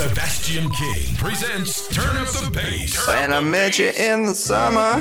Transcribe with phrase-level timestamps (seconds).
[0.00, 3.06] Sebastian King presents Turn Up the Bass.
[3.06, 4.94] When I met you in the summer,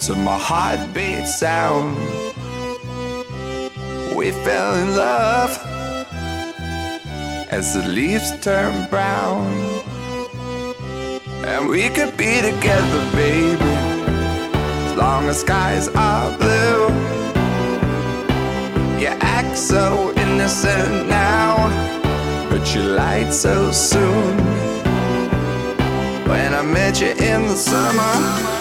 [0.00, 1.96] to my heartbeat sound,
[4.16, 5.56] we fell in love
[7.52, 9.46] as the leaves turn brown.
[11.46, 16.88] And we could be together, baby, as long as skies are blue.
[19.00, 21.51] You act so innocent now,
[22.62, 24.36] but you lied so soon.
[26.28, 28.51] When I met you in the summer.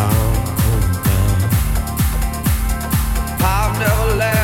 [0.00, 1.50] Going down.
[3.42, 4.39] I've never laughed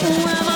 [0.00, 0.47] Wow.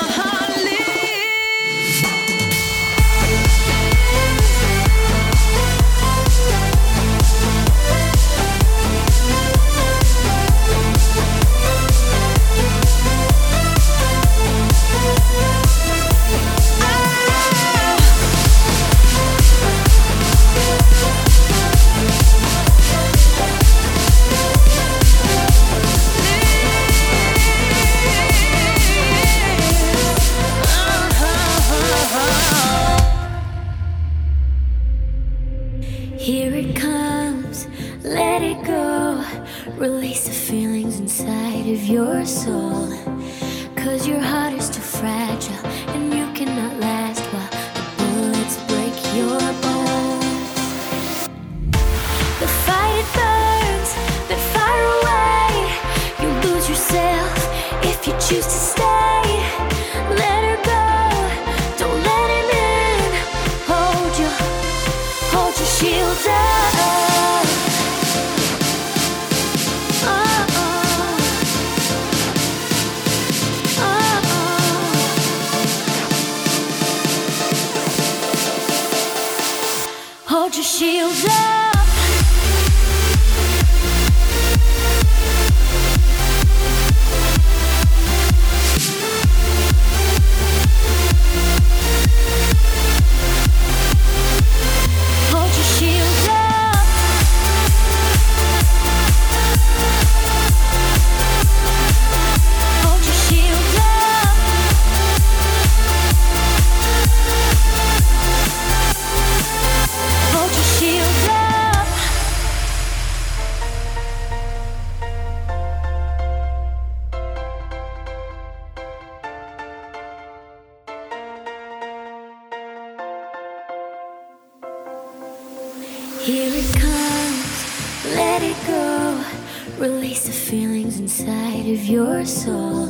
[130.99, 132.89] inside of your soul.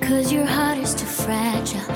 [0.00, 1.87] Cause your heart is too fragile.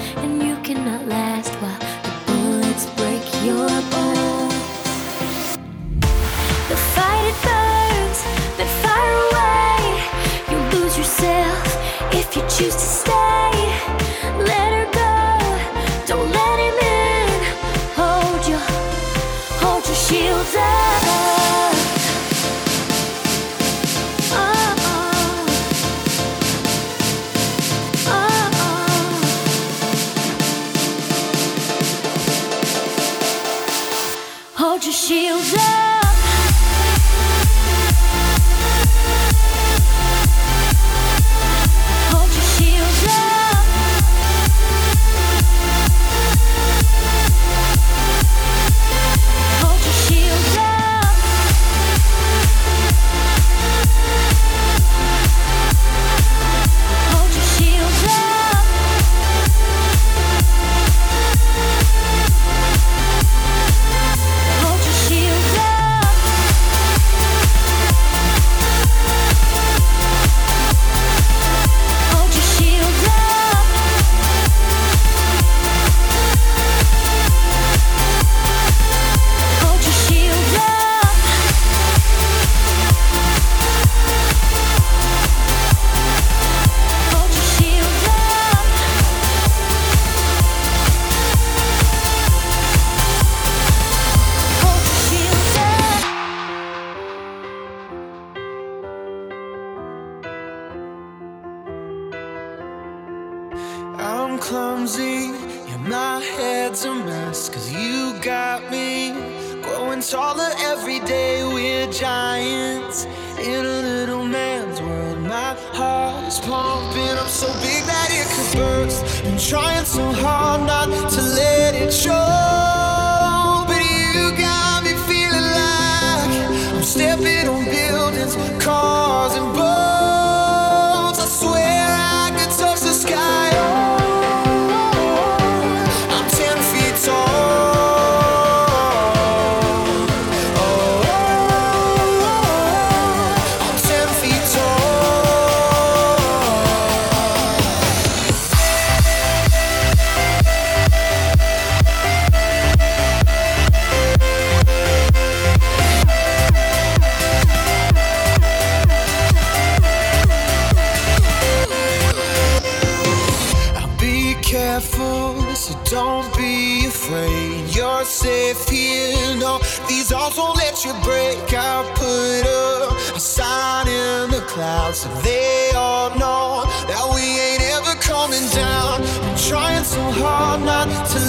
[174.63, 179.01] so they all know that we ain't ever coming down.
[179.01, 181.22] Been trying so hard not to